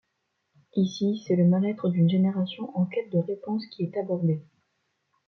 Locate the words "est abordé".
3.83-4.41